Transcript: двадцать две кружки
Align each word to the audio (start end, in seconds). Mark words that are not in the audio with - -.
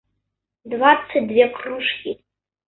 двадцать 0.63 1.27
две 1.27 1.47
кружки 1.49 2.23